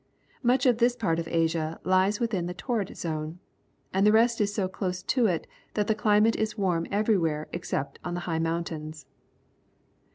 '^ 0.43 0.43
Much 0.43 0.65
of 0.65 0.79
this 0.79 0.95
part 0.95 1.19
of 1.19 1.27
Asia 1.27 1.79
lies 1.83 2.19
within 2.19 2.47
the 2.47 2.55
'^ 2.55 2.57
Torrid 2.57 2.97
Zone, 2.97 3.37
and 3.93 4.03
the 4.03 4.11
rest 4.11 4.41
is 4.41 4.51
so 4.51 4.67
close 4.67 5.03
to 5.03 5.27
it 5.27 5.43
^ 5.71 5.73
that 5.75 5.85
the 5.85 5.93
climate 5.93 6.35
is 6.37 6.57
warm 6.57 6.87
ever 6.89 7.13
j'^vhere 7.13 7.45
except 7.53 8.01
1^ 8.01 8.07
on 8.07 8.13
the 8.15 8.21
high 8.21 8.39
mountains. 8.39 9.05